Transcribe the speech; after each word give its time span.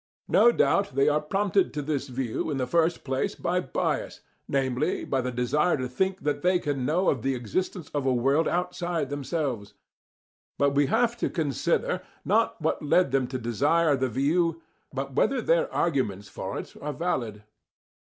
No 0.29 0.51
doubt 0.51 0.95
they 0.95 1.07
are 1.09 1.21
prompted 1.21 1.75
to 1.75 1.83
this 1.83 2.07
view, 2.07 2.49
in 2.49 2.57
the 2.57 2.65
first 2.65 3.03
place, 3.03 3.35
by 3.35 3.59
bias, 3.59 4.21
namely, 4.47 5.05
by 5.05 5.21
the 5.21 5.31
desire 5.31 5.77
to 5.77 5.87
think 5.87 6.21
that 6.21 6.41
they 6.41 6.57
can 6.57 6.87
know 6.87 7.09
of 7.11 7.21
the 7.21 7.35
existence 7.35 7.87
of 7.93 8.07
a 8.07 8.11
world 8.11 8.47
outside 8.47 9.11
themselves. 9.11 9.75
But 10.57 10.73
we 10.73 10.87
have 10.87 11.17
to 11.17 11.29
consider, 11.29 12.01
not 12.25 12.59
what 12.59 12.81
led 12.81 13.11
them 13.11 13.27
to 13.27 13.37
desire 13.37 13.95
the 13.95 14.09
view, 14.09 14.63
but 14.91 15.13
whether 15.13 15.39
their 15.39 15.71
arguments 15.71 16.27
for 16.29 16.57
it 16.57 16.73
are 16.81 16.93
valid. 16.93 17.43